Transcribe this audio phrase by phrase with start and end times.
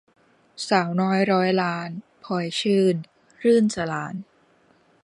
[0.69, 1.89] สาวน้อยร้อยล้าน-
[2.23, 2.95] พลอยชื่น-
[3.43, 4.15] รื่นสราญ